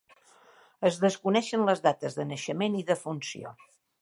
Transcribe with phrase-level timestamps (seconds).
[0.89, 3.55] Es desconeixen les dates de naixement i defunció.